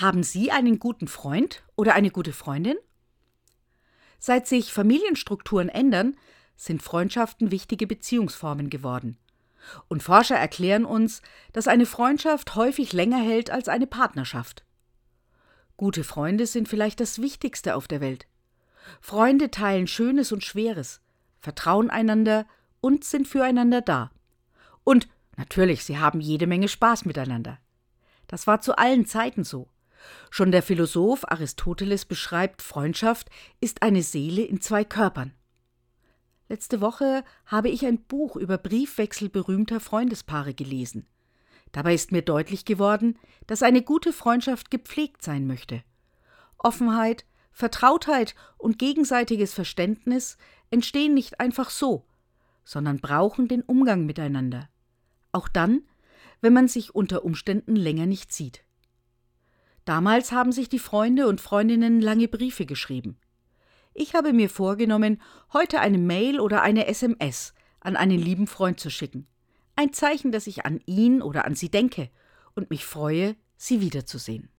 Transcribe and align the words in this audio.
Haben 0.00 0.22
Sie 0.22 0.52
einen 0.52 0.78
guten 0.78 1.08
Freund 1.08 1.64
oder 1.74 1.96
eine 1.96 2.12
gute 2.12 2.32
Freundin? 2.32 2.76
Seit 4.20 4.46
sich 4.46 4.72
Familienstrukturen 4.72 5.68
ändern, 5.68 6.16
sind 6.54 6.84
Freundschaften 6.84 7.50
wichtige 7.50 7.88
Beziehungsformen 7.88 8.70
geworden. 8.70 9.18
Und 9.88 10.04
Forscher 10.04 10.36
erklären 10.36 10.84
uns, 10.84 11.20
dass 11.52 11.66
eine 11.66 11.84
Freundschaft 11.84 12.54
häufig 12.54 12.92
länger 12.92 13.18
hält 13.18 13.50
als 13.50 13.68
eine 13.68 13.88
Partnerschaft. 13.88 14.64
Gute 15.76 16.04
Freunde 16.04 16.46
sind 16.46 16.68
vielleicht 16.68 17.00
das 17.00 17.20
Wichtigste 17.20 17.74
auf 17.74 17.88
der 17.88 18.00
Welt. 18.00 18.28
Freunde 19.00 19.50
teilen 19.50 19.88
Schönes 19.88 20.30
und 20.30 20.44
Schweres, 20.44 21.00
vertrauen 21.40 21.90
einander 21.90 22.46
und 22.80 23.02
sind 23.02 23.26
füreinander 23.26 23.80
da. 23.80 24.12
Und 24.84 25.08
natürlich, 25.36 25.84
sie 25.84 25.98
haben 25.98 26.20
jede 26.20 26.46
Menge 26.46 26.68
Spaß 26.68 27.04
miteinander. 27.04 27.58
Das 28.28 28.46
war 28.46 28.60
zu 28.60 28.78
allen 28.78 29.04
Zeiten 29.04 29.42
so. 29.42 29.68
Schon 30.30 30.52
der 30.52 30.62
Philosoph 30.62 31.24
Aristoteles 31.30 32.04
beschreibt, 32.04 32.62
Freundschaft 32.62 33.28
ist 33.60 33.82
eine 33.82 34.02
Seele 34.02 34.42
in 34.42 34.60
zwei 34.60 34.84
Körpern. 34.84 35.32
Letzte 36.48 36.80
Woche 36.80 37.24
habe 37.46 37.68
ich 37.68 37.84
ein 37.84 37.98
Buch 38.04 38.36
über 38.36 38.56
Briefwechsel 38.56 39.28
berühmter 39.28 39.80
Freundespaare 39.80 40.54
gelesen. 40.54 41.06
Dabei 41.72 41.94
ist 41.94 42.12
mir 42.12 42.22
deutlich 42.22 42.64
geworden, 42.64 43.18
dass 43.46 43.62
eine 43.62 43.82
gute 43.82 44.12
Freundschaft 44.12 44.70
gepflegt 44.70 45.22
sein 45.22 45.46
möchte. 45.46 45.82
Offenheit, 46.56 47.26
Vertrautheit 47.52 48.34
und 48.56 48.78
gegenseitiges 48.78 49.52
Verständnis 49.52 50.38
entstehen 50.70 51.12
nicht 51.12 51.40
einfach 51.40 51.70
so, 51.70 52.06
sondern 52.64 53.00
brauchen 53.00 53.48
den 53.48 53.62
Umgang 53.62 54.06
miteinander. 54.06 54.68
Auch 55.32 55.48
dann, 55.48 55.82
wenn 56.40 56.52
man 56.52 56.68
sich 56.68 56.94
unter 56.94 57.24
Umständen 57.24 57.76
länger 57.76 58.06
nicht 58.06 58.32
sieht. 58.32 58.64
Damals 59.88 60.32
haben 60.32 60.52
sich 60.52 60.68
die 60.68 60.78
Freunde 60.78 61.28
und 61.28 61.40
Freundinnen 61.40 62.02
lange 62.02 62.28
Briefe 62.28 62.66
geschrieben. 62.66 63.16
Ich 63.94 64.14
habe 64.14 64.34
mir 64.34 64.50
vorgenommen, 64.50 65.18
heute 65.54 65.80
eine 65.80 65.96
Mail 65.96 66.40
oder 66.40 66.60
eine 66.60 66.86
SMS 66.88 67.54
an 67.80 67.96
einen 67.96 68.18
lieben 68.18 68.46
Freund 68.46 68.78
zu 68.78 68.90
schicken. 68.90 69.26
Ein 69.76 69.94
Zeichen, 69.94 70.30
dass 70.30 70.46
ich 70.46 70.66
an 70.66 70.82
ihn 70.84 71.22
oder 71.22 71.46
an 71.46 71.54
sie 71.54 71.70
denke 71.70 72.10
und 72.54 72.68
mich 72.68 72.84
freue, 72.84 73.34
sie 73.56 73.80
wiederzusehen. 73.80 74.50